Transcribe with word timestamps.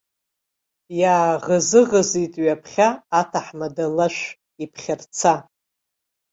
Иааӷызыӷызит 0.99 2.33
ҩаԥхьа 2.43 2.89
аҭаҳмада 3.19 3.85
лашә 3.95 4.23
иԥхьарца. 4.63 5.33